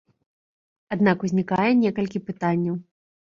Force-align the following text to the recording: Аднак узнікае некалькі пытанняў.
Аднак 0.95 1.25
узнікае 1.27 1.69
некалькі 1.83 2.23
пытанняў. 2.31 2.75